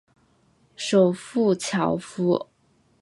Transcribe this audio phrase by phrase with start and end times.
[0.75, 2.47] 首府焦夫。